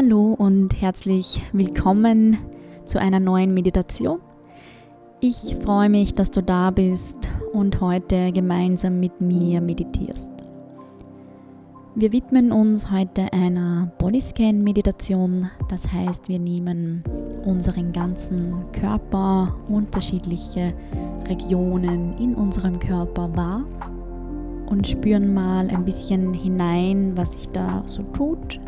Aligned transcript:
Hallo 0.00 0.36
und 0.38 0.80
herzlich 0.80 1.42
willkommen 1.52 2.38
zu 2.84 3.00
einer 3.00 3.18
neuen 3.18 3.52
Meditation. 3.52 4.20
Ich 5.18 5.56
freue 5.60 5.88
mich, 5.88 6.14
dass 6.14 6.30
du 6.30 6.40
da 6.40 6.70
bist 6.70 7.28
und 7.52 7.80
heute 7.80 8.30
gemeinsam 8.30 9.00
mit 9.00 9.20
mir 9.20 9.60
meditierst. 9.60 10.30
Wir 11.96 12.12
widmen 12.12 12.52
uns 12.52 12.92
heute 12.92 13.32
einer 13.32 13.90
Bodyscan-Meditation. 13.98 15.50
Das 15.68 15.92
heißt, 15.92 16.28
wir 16.28 16.38
nehmen 16.38 17.02
unseren 17.44 17.90
ganzen 17.90 18.70
Körper, 18.70 19.56
unterschiedliche 19.68 20.74
Regionen 21.28 22.16
in 22.18 22.36
unserem 22.36 22.78
Körper 22.78 23.36
wahr 23.36 23.64
und 24.66 24.86
spüren 24.86 25.34
mal 25.34 25.68
ein 25.68 25.84
bisschen 25.84 26.34
hinein, 26.34 27.16
was 27.16 27.32
sich 27.32 27.48
da 27.48 27.82
so 27.84 28.04
tut. 28.12 28.60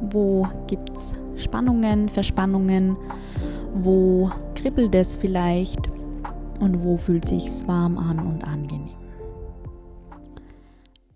Wo 0.00 0.48
gibt 0.66 0.96
es 0.96 1.14
Spannungen, 1.36 2.08
Verspannungen? 2.08 2.96
Wo 3.74 4.30
kribbelt 4.54 4.94
es 4.94 5.16
vielleicht? 5.16 5.88
Und 6.60 6.82
wo 6.82 6.96
fühlt 6.96 7.26
sich's 7.26 7.66
warm 7.66 7.98
an 7.98 8.18
und 8.18 8.44
angenehm? 8.44 8.96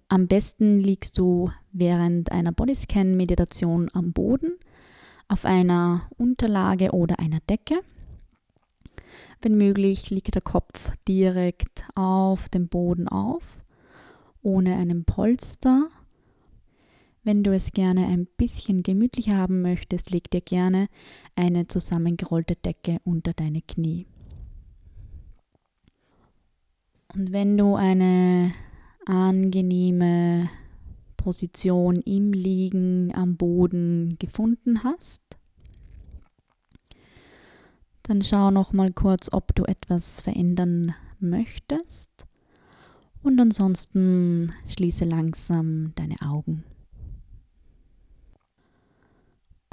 Am 0.09 0.29
besten 0.29 0.79
liegst 0.79 1.19
du 1.19 1.51
während 1.73 2.31
einer 2.31 2.53
Bodyscan-Meditation 2.53 3.91
am 3.95 4.13
Boden, 4.13 4.53
auf 5.29 5.45
einer 5.45 6.03
Unterlage 6.17 6.93
oder 6.93 7.19
einer 7.19 7.41
Decke. 7.49 7.81
Wenn 9.43 9.57
möglich, 9.57 10.11
liegt 10.11 10.35
der 10.35 10.43
Kopf 10.43 10.91
direkt 11.09 11.85
auf 11.95 12.49
dem 12.49 12.69
Boden 12.69 13.09
auf, 13.09 13.59
ohne 14.43 14.77
einen 14.77 15.05
Polster. 15.05 15.89
Wenn 17.27 17.43
du 17.43 17.55
es 17.55 17.73
gerne 17.73 18.07
ein 18.07 18.27
bisschen 18.37 18.83
gemütlicher 18.83 19.39
haben 19.39 19.63
möchtest, 19.63 20.11
leg 20.11 20.31
dir 20.31 20.43
gerne 20.43 20.89
eine 21.35 21.67
zusammengerollte 21.67 22.55
Decke 22.55 22.99
unter 23.03 23.33
deine 23.33 23.63
Knie. 23.63 24.07
Und 27.15 27.33
wenn 27.33 27.57
du 27.57 27.77
eine 27.77 28.53
angenehme 29.07 30.51
Position 31.17 31.97
im 31.97 32.35
Liegen 32.35 33.11
am 33.15 33.39
Boden 33.39 34.17
gefunden 34.19 34.85
hast, 34.85 35.23
dann 38.03 38.21
schau 38.21 38.51
noch 38.51 38.75
mal 38.75 38.93
kurz, 38.93 39.33
ob 39.33 39.55
du 39.55 39.65
etwas 39.65 40.21
verändern 40.21 40.95
möchtest. 41.21 42.27
Und 43.23 43.41
ansonsten 43.41 44.53
schließe 44.69 45.07
langsam 45.07 45.93
deine 45.95 46.21
Augen. 46.21 46.65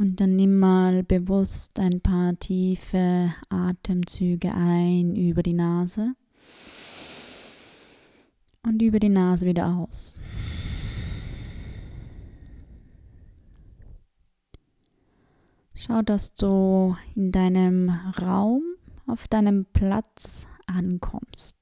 Und 0.01 0.19
dann 0.19 0.35
nimm 0.35 0.57
mal 0.57 1.03
bewusst 1.03 1.79
ein 1.79 2.01
paar 2.01 2.33
tiefe 2.39 3.35
Atemzüge 3.49 4.51
ein 4.51 5.15
über 5.15 5.43
die 5.43 5.53
Nase 5.53 6.15
und 8.63 8.81
über 8.81 8.97
die 8.97 9.09
Nase 9.09 9.45
wieder 9.45 9.67
aus. 9.67 10.17
Schau, 15.75 16.01
dass 16.01 16.33
du 16.33 16.95
in 17.13 17.31
deinem 17.31 17.91
Raum, 18.19 18.63
auf 19.05 19.27
deinem 19.27 19.65
Platz 19.65 20.47
ankommst. 20.65 21.60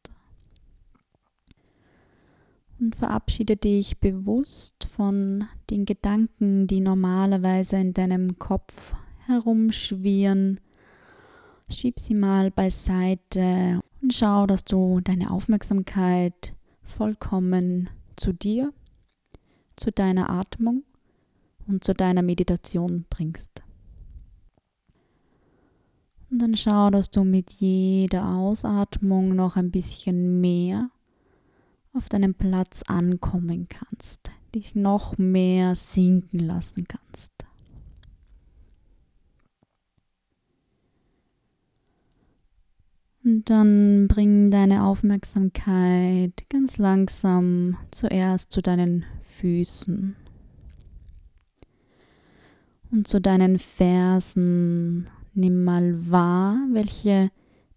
Und 2.79 2.95
verabschiede 2.95 3.57
dich 3.57 3.99
bewusst 3.99 4.85
von 4.85 5.45
den 5.69 5.83
Gedanken, 5.83 6.65
die 6.65 6.79
normalerweise 6.79 7.77
in 7.77 7.93
deinem 7.93 8.39
Kopf 8.39 8.93
herumschwirren. 9.25 10.61
Schieb 11.69 11.99
sie 11.99 12.15
mal 12.15 12.51
beiseite 12.51 13.81
und 14.01 14.13
schau, 14.13 14.47
dass 14.47 14.63
du 14.63 15.01
deine 15.01 15.29
Aufmerksamkeit 15.29 16.55
vollkommen 16.81 17.89
zu 18.15 18.33
dir, 18.33 18.73
zu 19.75 19.91
deiner 19.91 20.29
Atmung 20.29 20.83
und 21.67 21.83
zu 21.83 21.93
deiner 21.93 22.21
Meditation 22.21 23.05
bringst. 23.09 23.61
Und 26.31 26.41
dann 26.41 26.55
schau, 26.55 26.89
dass 26.91 27.09
du 27.09 27.23
mit 27.23 27.51
jeder 27.53 28.35
Ausatmung 28.35 29.35
noch 29.35 29.55
ein 29.55 29.71
bisschen 29.71 30.39
mehr 30.39 30.89
auf 31.93 32.09
deinem 32.09 32.33
Platz 32.33 32.83
ankommen 32.83 33.67
kannst, 33.69 34.31
dich 34.53 34.75
noch 34.75 35.17
mehr 35.17 35.75
sinken 35.75 36.39
lassen 36.39 36.87
kannst. 36.87 37.33
Und 43.23 43.49
dann 43.49 44.07
bring 44.07 44.49
deine 44.49 44.85
Aufmerksamkeit 44.85 46.45
ganz 46.49 46.77
langsam 46.77 47.77
zuerst 47.91 48.51
zu 48.51 48.61
deinen 48.61 49.05
Füßen 49.39 50.15
und 52.91 53.07
zu 53.07 53.19
deinen 53.21 53.59
Fersen. 53.59 55.09
Nimm 55.33 55.63
mal 55.63 56.09
wahr, 56.09 56.57
welche 56.71 57.29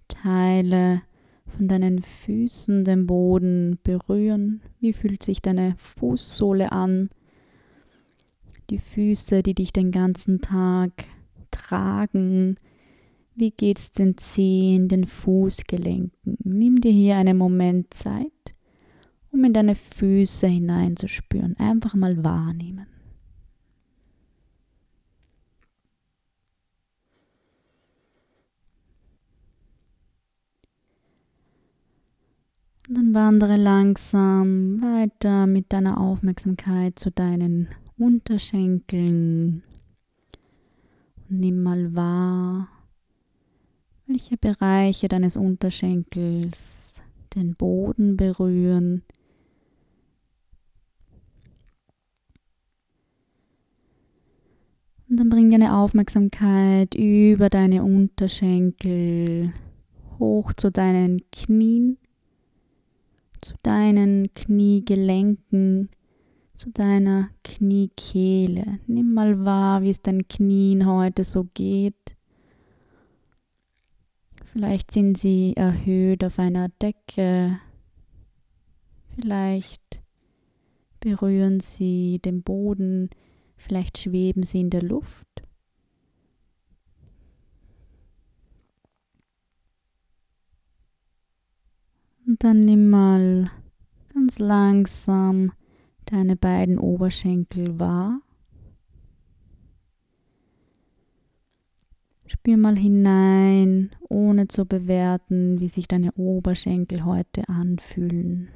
Teile 0.09 1.03
von 1.57 1.69
deinen 1.69 2.03
Füßen 2.03 2.85
den 2.85 3.07
Boden 3.07 3.79
berühren. 3.83 4.61
Wie 4.81 4.93
fühlt 4.93 5.23
sich 5.23 5.41
deine 5.41 5.75
Fußsohle 5.77 6.73
an? 6.73 7.11
Die 8.71 8.79
Füße, 8.79 9.43
die 9.43 9.55
dich 9.55 9.73
den 9.73 9.91
ganzen 9.91 10.41
Tag 10.41 10.93
tragen, 11.51 12.57
wie 13.35 13.51
geht's 13.51 13.93
den 13.93 14.19
Zehen, 14.19 14.89
den 14.89 15.07
Fußgelenken? 15.07 16.39
Nimm 16.45 16.81
dir 16.81 16.93
hier 16.93 17.17
einen 17.17 17.39
Moment 17.39 17.95
Zeit, 17.95 18.55
um 19.31 19.45
in 19.45 19.53
deine 19.53 19.75
Füße 19.75 20.47
hineinzuspüren. 20.47 21.57
Einfach 21.57 21.95
mal 21.95 22.23
wahrnehmen. 22.25 22.87
Und 32.93 32.99
dann 32.99 33.15
wandere 33.15 33.57
langsam 33.57 34.83
weiter 34.83 35.47
mit 35.47 35.73
deiner 35.73 35.99
Aufmerksamkeit 35.99 36.99
zu 36.99 37.11
deinen 37.11 37.71
Unterschenkeln. 37.97 39.63
Und 41.31 41.41
nimm 41.41 41.63
mal 41.63 41.97
wahr, 41.97 42.69
welche 44.07 44.37
Bereiche 44.37 45.09
deines 45.09 45.39
Unterschenkels 45.39 47.03
den 47.35 47.55
Boden 47.55 48.19
berühren. 48.19 49.01
Und 55.09 55.17
dann 55.17 55.31
bring 55.31 55.51
deine 55.51 55.79
Aufmerksamkeit 55.79 56.95
über 56.95 57.49
deine 57.49 57.85
Unterschenkel 57.85 59.55
hoch 60.19 60.53
zu 60.53 60.71
deinen 60.71 61.23
Knien, 61.31 61.97
zu 63.43 63.55
deinen 63.63 64.33
Kniegelenken, 64.35 65.91
zu 66.55 66.71
deiner 66.71 67.29
Kniekehle. 67.45 68.79
Nimm 68.87 69.13
mal 69.13 69.45
wahr, 69.45 69.83
wie 69.83 69.91
es 69.91 70.01
deinen 70.01 70.27
Knien 70.29 70.87
heute 70.87 71.25
so 71.25 71.49
geht. 71.53 72.17
Vielleicht 74.53 74.91
sind 74.93 75.19
sie 75.19 75.55
erhöht 75.57 76.25
auf 76.25 76.39
einer 76.39 76.69
Decke. 76.69 77.59
Vielleicht 79.15 80.03
berühren 81.01 81.61
sie 81.61 82.21
den 82.25 82.43
Boden. 82.43 83.11
Vielleicht 83.57 83.99
schweben 83.99 84.43
sie 84.43 84.61
in 84.61 84.71
der 84.71 84.83
Luft. 84.83 85.27
Und 92.33 92.45
dann 92.45 92.61
nimm 92.61 92.89
mal 92.89 93.51
ganz 94.15 94.39
langsam 94.39 95.53
deine 96.07 96.35
beiden 96.35 96.79
Oberschenkel 96.79 97.79
wahr. 97.79 98.23
Spür 102.25 102.57
mal 102.57 102.79
hinein, 102.79 103.91
ohne 104.09 104.49
zu 104.49 104.65
bewerten, 104.65 105.61
wie 105.61 105.69
sich 105.69 105.89
deine 105.89 106.11
Oberschenkel 106.13 107.05
heute 107.05 107.47
anfühlen. 107.51 108.49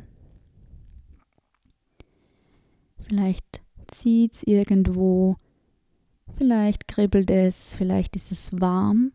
Vielleicht 3.01 3.61
zieht 3.89 4.37
es 4.37 4.43
irgendwo, 4.43 5.37
vielleicht 6.39 6.89
kribbelt 6.89 7.31
es, 7.31 7.77
vielleicht 7.77 8.17
ist 8.17 8.33
es 8.33 8.59
warm. 8.59 9.13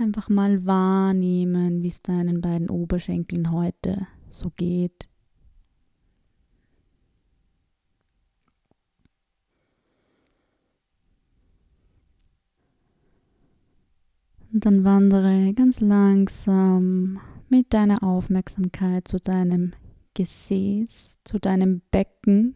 Einfach 0.00 0.30
mal 0.30 0.64
wahrnehmen, 0.64 1.82
wie 1.82 1.88
es 1.88 2.00
deinen 2.00 2.40
beiden 2.40 2.70
Oberschenkeln 2.70 3.52
heute 3.52 4.06
so 4.30 4.50
geht. 4.56 5.10
Und 14.50 14.64
dann 14.64 14.84
wandere 14.84 15.52
ganz 15.52 15.82
langsam 15.82 17.20
mit 17.50 17.74
deiner 17.74 18.02
Aufmerksamkeit 18.02 19.06
zu 19.06 19.18
deinem 19.18 19.72
Gesäß, 20.14 21.18
zu 21.24 21.38
deinem 21.38 21.82
Becken. 21.90 22.54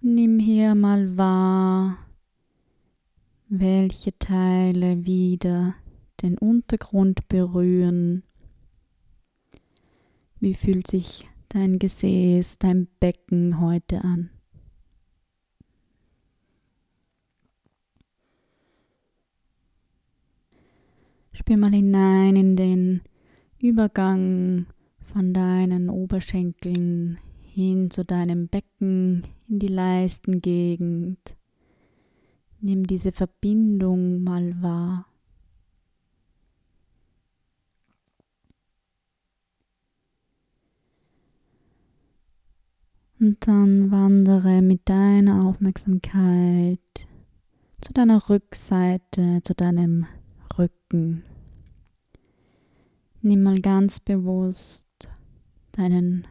Nimm 0.00 0.38
hier 0.38 0.76
mal 0.76 1.18
wahr, 1.18 1.98
welche 3.60 4.18
Teile 4.18 5.04
wieder 5.06 5.74
den 6.22 6.38
Untergrund 6.38 7.28
berühren. 7.28 8.24
Wie 10.40 10.54
fühlt 10.54 10.88
sich 10.88 11.28
dein 11.48 11.78
Gesäß, 11.78 12.58
dein 12.58 12.88
Becken 12.98 13.60
heute 13.60 14.02
an? 14.02 14.30
Spür 21.32 21.56
mal 21.56 21.72
hinein 21.72 22.36
in 22.36 22.56
den 22.56 23.02
Übergang 23.58 24.66
von 24.98 25.32
deinen 25.32 25.90
Oberschenkeln 25.90 27.20
hin 27.40 27.90
zu 27.90 28.04
deinem 28.04 28.48
Becken, 28.48 29.24
in 29.48 29.58
die 29.60 29.68
Leistengegend. 29.68 31.36
Nimm 32.66 32.86
diese 32.86 33.12
Verbindung 33.12 34.24
mal 34.24 34.62
wahr. 34.62 35.06
Und 43.20 43.46
dann 43.46 43.90
wandere 43.90 44.62
mit 44.62 44.88
deiner 44.88 45.44
Aufmerksamkeit 45.44 46.80
zu 47.82 47.92
deiner 47.92 48.30
Rückseite, 48.30 49.42
zu 49.42 49.54
deinem 49.54 50.06
Rücken. 50.56 51.22
Nimm 53.20 53.42
mal 53.42 53.60
ganz 53.60 54.00
bewusst 54.00 55.10
deinen 55.72 56.26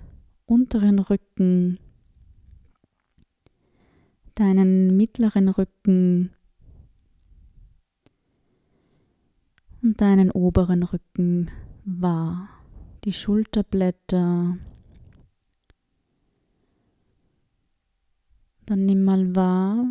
unteren 0.48 0.98
Rücken, 0.98 1.78
deinen 4.36 4.96
mittleren 4.96 5.50
Rücken 5.50 6.32
und 9.82 10.00
deinen 10.02 10.32
oberen 10.32 10.84
Rücken 10.84 11.52
wahr. 11.86 12.50
Die 13.04 13.14
Schulterblätter. 13.14 14.58
Dann 18.66 18.86
nimm 18.86 19.04
mal 19.04 19.36
wahr, 19.36 19.86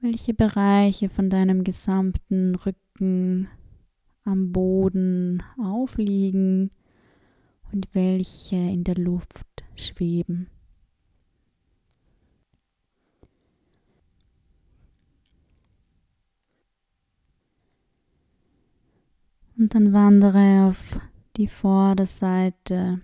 welche 0.00 0.34
Bereiche 0.34 1.08
von 1.08 1.30
deinem 1.30 1.64
gesamten 1.64 2.54
Rücken 2.56 3.48
am 4.24 4.52
Boden 4.52 5.42
aufliegen 5.58 6.70
und 7.72 7.88
welche 7.94 8.56
in 8.56 8.84
der 8.84 8.96
Luft 8.96 9.64
schweben. 9.74 10.48
Und 19.62 19.76
dann 19.76 19.92
wandere 19.92 20.66
auf 20.66 20.98
die 21.36 21.46
Vorderseite, 21.46 23.00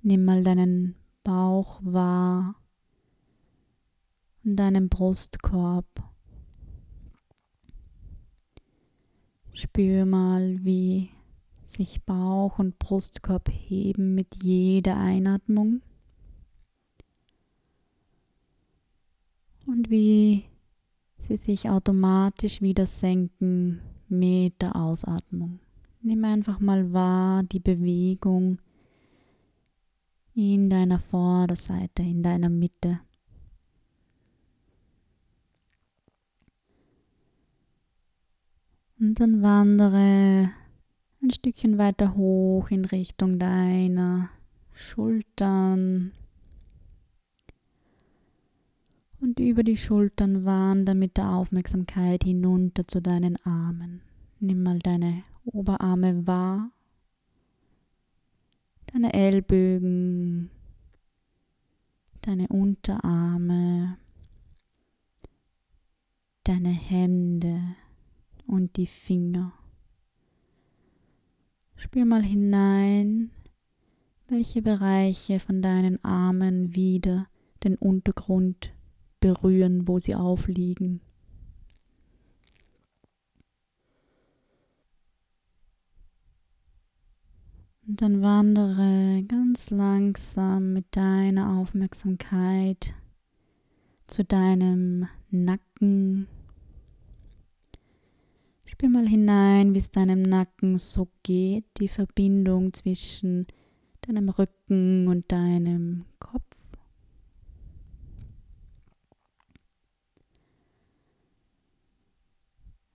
nimm 0.00 0.24
mal 0.24 0.42
deinen 0.42 0.94
Bauch 1.22 1.78
wahr 1.84 2.54
und 4.42 4.56
deinen 4.56 4.88
Brustkorb. 4.88 5.84
Spür 9.52 10.06
mal, 10.06 10.64
wie 10.64 11.10
sich 11.66 12.02
Bauch 12.06 12.58
und 12.58 12.78
Brustkorb 12.78 13.50
heben 13.52 14.14
mit 14.14 14.42
jeder 14.42 14.96
Einatmung 14.96 15.82
und 19.66 19.90
wie 19.90 20.44
sie 21.18 21.36
sich 21.36 21.68
automatisch 21.68 22.62
wieder 22.62 22.86
senken 22.86 23.82
mit 24.08 24.62
der 24.62 24.76
Ausatmung. 24.76 25.60
Nimm 26.06 26.22
einfach 26.26 26.60
mal 26.60 26.92
wahr 26.92 27.44
die 27.44 27.60
Bewegung 27.60 28.58
in 30.34 30.68
deiner 30.68 30.98
Vorderseite, 30.98 32.02
in 32.02 32.22
deiner 32.22 32.50
Mitte. 32.50 33.00
Und 39.00 39.18
dann 39.18 39.42
wandere 39.42 40.50
ein 41.22 41.30
Stückchen 41.30 41.78
weiter 41.78 42.14
hoch 42.14 42.70
in 42.70 42.84
Richtung 42.84 43.38
deiner 43.38 44.28
Schultern. 44.74 46.12
Und 49.22 49.40
über 49.40 49.62
die 49.62 49.78
Schultern 49.78 50.44
wandere 50.44 50.96
mit 50.96 51.16
der 51.16 51.30
Aufmerksamkeit 51.30 52.24
hinunter 52.24 52.86
zu 52.86 53.00
deinen 53.00 53.38
Armen. 53.46 54.02
Nimm 54.46 54.62
mal 54.62 54.78
deine 54.78 55.24
Oberarme 55.46 56.26
wahr, 56.26 56.70
deine 58.84 59.14
Ellbögen, 59.14 60.50
deine 62.20 62.48
Unterarme, 62.48 63.96
deine 66.42 66.72
Hände 66.72 67.58
und 68.46 68.76
die 68.76 68.86
Finger. 68.86 69.54
Spür 71.76 72.04
mal 72.04 72.22
hinein, 72.22 73.30
welche 74.28 74.60
Bereiche 74.60 75.40
von 75.40 75.62
deinen 75.62 76.04
Armen 76.04 76.74
wieder 76.74 77.28
den 77.62 77.76
Untergrund 77.76 78.74
berühren, 79.20 79.88
wo 79.88 79.98
sie 79.98 80.14
aufliegen. 80.14 81.00
Und 87.86 88.00
dann 88.00 88.22
wandere 88.22 89.22
ganz 89.24 89.70
langsam 89.70 90.72
mit 90.72 90.86
deiner 90.96 91.58
Aufmerksamkeit 91.58 92.94
zu 94.06 94.24
deinem 94.24 95.06
Nacken 95.30 96.28
Spür 98.74 98.88
mal 98.88 99.06
hinein, 99.06 99.72
wie 99.74 99.78
es 99.78 99.92
deinem 99.92 100.22
Nacken 100.22 100.78
so 100.78 101.06
geht, 101.22 101.64
die 101.78 101.86
Verbindung 101.86 102.72
zwischen 102.72 103.46
deinem 104.00 104.28
Rücken 104.28 105.06
und 105.06 105.30
deinem 105.30 106.06
Kopf. 106.18 106.66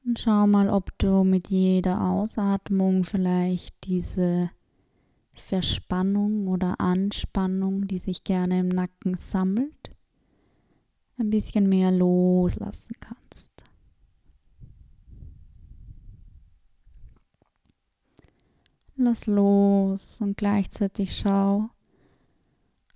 Und 0.04 0.20
schau 0.20 0.48
mal, 0.48 0.70
ob 0.70 0.98
du 0.98 1.24
mit 1.24 1.48
jeder 1.48 2.02
Ausatmung 2.02 3.06
vielleicht 3.06 3.76
diese 3.86 4.50
Verspannung 5.40 6.48
oder 6.48 6.80
Anspannung, 6.80 7.88
die 7.88 7.98
sich 7.98 8.24
gerne 8.24 8.60
im 8.60 8.68
Nacken 8.68 9.16
sammelt, 9.16 9.92
ein 11.18 11.30
bisschen 11.30 11.68
mehr 11.68 11.92
loslassen 11.92 12.96
kannst. 13.00 13.66
Lass 18.96 19.28
los 19.28 20.20
und 20.20 20.36
gleichzeitig 20.36 21.16
schau, 21.16 21.70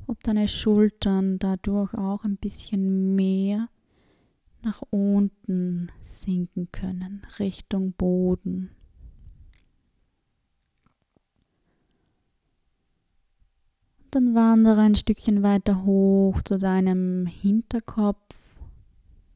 ob 0.05 0.21
deine 0.23 0.50
Schultern 0.50 1.39
dadurch 1.39 1.93
auch 1.93 2.25
ein 2.25 2.35
bisschen 2.35 3.15
mehr 3.15 3.69
nach 4.63 4.81
unten 4.89 5.91
sinken 6.03 6.69
können, 6.71 7.25
Richtung 7.39 7.93
Boden. 7.93 8.71
Dann 14.15 14.36
wandere 14.36 14.82
ein 14.82 14.96
Stückchen 14.96 15.41
weiter 15.41 15.86
hoch 15.86 16.41
zu 16.43 16.60
deinem 16.60 17.25
Hinterkopf. 17.25 18.55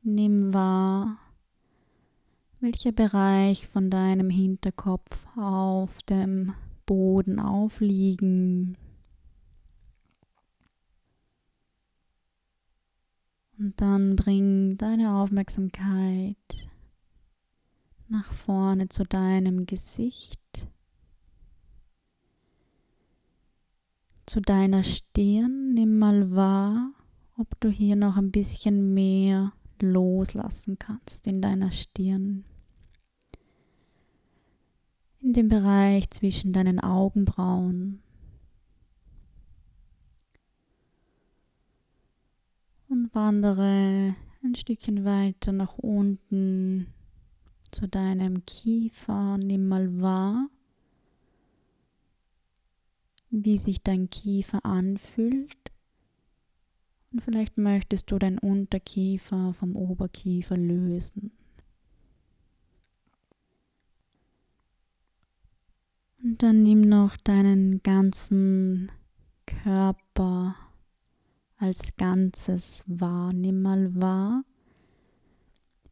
Nimm 0.03 0.53
wahr, 0.53 1.17
welcher 2.59 2.91
Bereich 2.91 3.67
von 3.67 3.89
deinem 3.89 4.29
Hinterkopf 4.29 5.25
auf 5.35 6.01
dem 6.03 6.53
Boden 6.85 7.39
aufliegen. 7.39 8.77
Und 13.57 13.81
dann 13.81 14.15
bring 14.15 14.77
deine 14.77 15.15
Aufmerksamkeit 15.15 16.69
nach 18.07 18.31
vorne 18.31 18.89
zu 18.89 19.03
deinem 19.03 19.65
Gesicht, 19.65 20.39
zu 24.27 24.39
deiner 24.41 24.83
Stirn. 24.83 25.73
Nimm 25.73 25.97
mal 25.97 26.35
wahr, 26.35 26.91
ob 27.37 27.59
du 27.59 27.69
hier 27.69 27.95
noch 27.95 28.17
ein 28.17 28.31
bisschen 28.31 28.93
mehr 28.93 29.53
loslassen 29.81 30.77
kannst 30.77 31.25
in 31.25 31.41
deiner 31.41 31.71
Stirn. 31.71 32.45
in 35.27 35.33
dem 35.33 35.49
Bereich 35.49 36.09
zwischen 36.11 36.53
deinen 36.53 36.79
Augenbrauen. 36.79 38.01
Und 42.87 43.13
wandere 43.13 44.15
ein 44.41 44.55
Stückchen 44.55 45.03
weiter 45.03 45.51
nach 45.51 45.77
unten 45.77 46.87
zu 47.71 47.89
deinem 47.89 48.45
Kiefer. 48.45 49.37
Nimm 49.37 49.67
mal 49.67 49.99
wahr, 49.99 50.47
wie 53.29 53.57
sich 53.57 53.81
dein 53.83 54.09
Kiefer 54.09 54.65
anfühlt. 54.65 55.71
Und 57.11 57.21
vielleicht 57.21 57.57
möchtest 57.57 58.11
du 58.11 58.19
dein 58.19 58.37
Unterkiefer 58.37 59.53
vom 59.53 59.75
Oberkiefer 59.75 60.57
lösen. 60.57 61.31
Und 66.21 66.43
dann 66.43 66.63
nimm 66.63 66.81
noch 66.81 67.15
deinen 67.17 67.81
ganzen 67.83 68.91
Körper 69.45 70.55
als 71.57 71.95
Ganzes 71.95 72.83
wahr. 72.87 73.33
Nimm 73.33 73.61
mal 73.61 73.95
wahr, 74.01 74.43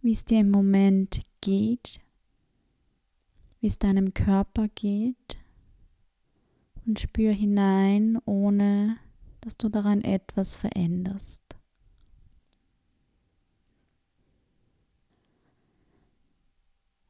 wie 0.01 0.11
es 0.11 0.25
dir 0.25 0.41
im 0.41 0.51
Moment 0.51 1.21
geht, 1.41 2.01
wie 3.61 3.67
es 3.67 3.79
deinem 3.79 4.13
Körper 4.13 4.67
geht 4.75 5.37
und 6.85 6.99
spür 6.99 7.31
hinein, 7.31 8.17
ohne 8.25 8.97
dass 9.41 9.57
du 9.57 9.69
daran 9.69 10.01
etwas 10.01 10.55
veränderst. 10.55 11.41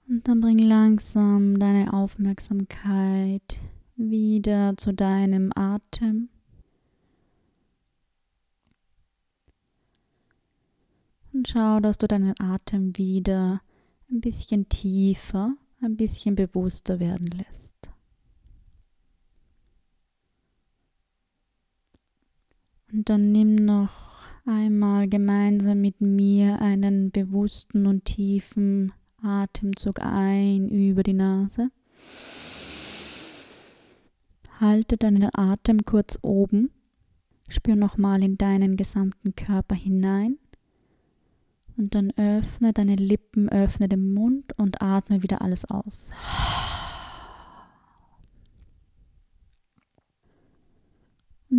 Und 0.08 0.27
dann 0.27 0.39
bring 0.39 0.60
langsam 0.60 1.58
deine 1.58 1.91
Aufmerksamkeit 1.94 3.60
wieder 3.96 4.77
zu 4.77 4.94
deinem 4.94 5.51
Atem. 5.55 6.29
Und 11.34 11.48
schau, 11.48 11.79
dass 11.79 11.98
du 11.98 12.08
deinen 12.08 12.34
Atem 12.39 12.96
wieder 12.98 13.62
ein 14.10 14.22
bisschen 14.22 14.70
tiefer, 14.70 15.55
ein 15.82 15.98
bisschen 15.98 16.36
bewusster 16.36 17.00
werden 17.00 17.27
lässt. 17.27 17.75
Und 22.96 23.10
dann 23.10 23.34
nimm 23.34 23.56
noch 23.56 23.92
einmal 24.46 25.10
gemeinsam 25.10 25.82
mit 25.82 26.00
mir 26.00 26.62
einen 26.62 27.12
bewussten 27.12 27.88
und 27.88 28.06
tiefen 28.06 28.94
Atemzug 29.22 30.00
ein 30.00 30.70
über 30.70 31.04
die 31.04 31.12
Nase. 31.12 31.72
Halte 34.62 34.96
deinen 34.96 35.30
Atem 35.34 35.84
kurz 35.84 36.18
oben. 36.22 36.72
Spür 37.50 37.75
nochmal 37.75 38.24
in 38.24 38.38
deinen 38.38 38.78
gesamten 38.78 39.36
Körper 39.36 39.75
hinein. 39.75 40.38
Und 41.75 41.96
dann 41.96 42.12
öffne 42.12 42.72
deine 42.72 42.96
Lippen, 42.96 43.50
öffne 43.50 43.90
den 43.90 44.14
Mund 44.14 44.58
und 44.58 44.82
atme 44.82 45.22
wieder 45.22 45.42
alles 45.42 45.66
aus. 45.66 46.12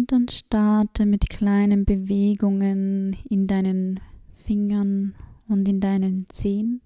Und 0.06 0.12
dann 0.12 0.28
starte 0.28 1.04
mit 1.04 1.28
kleinen 1.28 1.84
Bewegungen 1.84 3.16
in 3.28 3.48
deinen 3.48 3.98
Fingern 4.36 5.16
und 5.48 5.68
in 5.68 5.80
deinen 5.80 6.28
Zehen. 6.28 6.80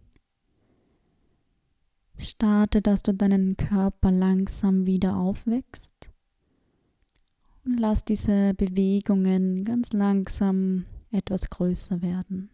Starte, 2.16 2.80
dass 2.80 3.02
du 3.02 3.12
deinen 3.12 3.58
Körper 3.58 4.10
langsam 4.10 4.86
wieder 4.86 5.18
aufwächst. 5.18 6.10
Und 7.66 7.78
lass 7.78 8.06
diese 8.06 8.54
Bewegungen 8.54 9.64
ganz 9.64 9.92
langsam 9.92 10.86
etwas 11.10 11.50
größer 11.50 12.00
werden. 12.00 12.48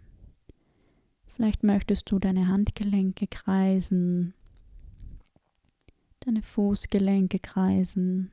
Vielleicht 1.37 1.62
möchtest 1.62 2.11
du 2.11 2.18
deine 2.18 2.49
Handgelenke 2.49 3.28
kreisen, 3.28 4.35
deine 6.18 6.42
Fußgelenke 6.42 7.38
kreisen. 7.38 8.32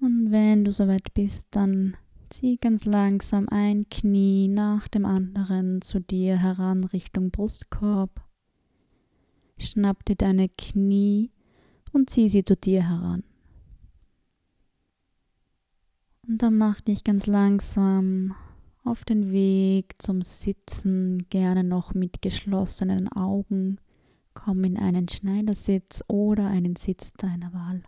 Und 0.00 0.30
wenn 0.30 0.64
du 0.64 0.70
soweit 0.70 1.12
bist, 1.12 1.48
dann 1.50 1.96
zieh 2.30 2.56
ganz 2.56 2.84
langsam 2.84 3.48
ein 3.50 3.88
Knie 3.90 4.48
nach 4.48 4.88
dem 4.88 5.04
anderen 5.04 5.82
zu 5.82 6.00
dir 6.00 6.38
heran 6.38 6.84
Richtung 6.84 7.30
Brustkorb. 7.30 8.24
Schnapp 9.58 10.04
dir 10.06 10.16
deine 10.16 10.48
Knie 10.48 11.30
und 11.92 12.08
zieh 12.08 12.28
sie 12.28 12.44
zu 12.44 12.56
dir 12.56 12.88
heran. 12.88 13.24
Und 16.26 16.42
dann 16.42 16.56
mach 16.56 16.80
dich 16.80 17.04
ganz 17.04 17.26
langsam 17.26 18.34
auf 18.84 19.04
den 19.04 19.32
Weg 19.32 20.00
zum 20.00 20.22
Sitzen, 20.22 21.26
gerne 21.28 21.64
noch 21.64 21.92
mit 21.92 22.22
geschlossenen 22.22 23.08
Augen. 23.08 23.78
Komm 24.32 24.64
in 24.64 24.78
einen 24.78 25.08
Schneidersitz 25.08 26.02
oder 26.06 26.46
einen 26.46 26.76
Sitz 26.76 27.12
deiner 27.12 27.52
Wahl. 27.52 27.82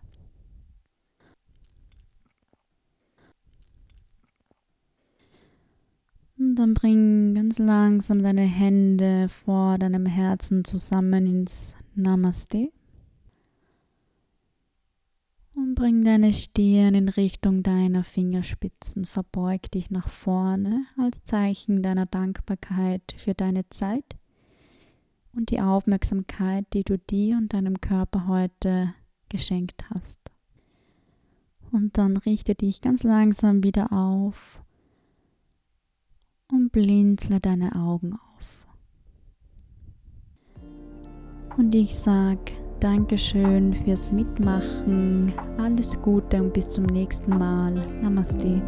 Und 6.42 6.56
dann 6.56 6.74
bring 6.74 7.34
ganz 7.34 7.60
langsam 7.60 8.20
deine 8.20 8.42
Hände 8.42 9.28
vor 9.28 9.78
deinem 9.78 10.06
Herzen 10.06 10.64
zusammen 10.64 11.24
ins 11.24 11.76
Namaste. 11.94 12.72
Und 15.54 15.76
bring 15.76 16.02
deine 16.02 16.32
Stirn 16.32 16.96
in 16.96 17.08
Richtung 17.08 17.62
deiner 17.62 18.02
Fingerspitzen. 18.02 19.04
Verbeug 19.04 19.70
dich 19.70 19.92
nach 19.92 20.08
vorne 20.08 20.84
als 20.98 21.22
Zeichen 21.22 21.80
deiner 21.80 22.06
Dankbarkeit 22.06 23.14
für 23.16 23.34
deine 23.34 23.68
Zeit 23.68 24.16
und 25.34 25.52
die 25.52 25.60
Aufmerksamkeit, 25.60 26.66
die 26.72 26.82
du 26.82 26.98
dir 26.98 27.36
und 27.36 27.52
deinem 27.52 27.80
Körper 27.80 28.26
heute 28.26 28.92
geschenkt 29.28 29.84
hast. 29.94 30.18
Und 31.70 31.96
dann 31.98 32.16
richte 32.16 32.56
dich 32.56 32.80
ganz 32.80 33.04
langsam 33.04 33.62
wieder 33.62 33.92
auf 33.92 34.60
und 36.52 36.70
blinzle 36.70 37.40
deine 37.40 37.74
Augen 37.74 38.12
auf. 38.14 38.66
Und 41.56 41.74
ich 41.74 41.94
sage 41.94 42.52
Dankeschön 42.80 43.74
fürs 43.74 44.12
Mitmachen, 44.12 45.32
alles 45.58 46.00
Gute 46.02 46.42
und 46.42 46.52
bis 46.52 46.68
zum 46.68 46.84
nächsten 46.86 47.38
Mal. 47.38 47.72
Namaste. 48.02 48.60